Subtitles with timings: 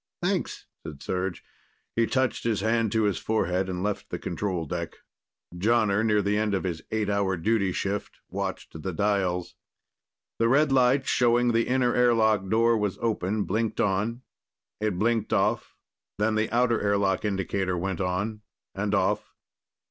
[0.23, 1.41] "Thanks," said Serj.
[1.95, 4.95] He touched his hand to his forehead and left the control deck.
[5.55, 9.53] Jonner, near the end of his eight hour duty shift, watched the dials.
[10.39, 14.23] The red light showing the inner airlock door was open blinked on.
[14.79, 15.77] It blinked off,
[16.17, 18.41] then the outer airlock indicator went on,
[18.73, 19.35] and off.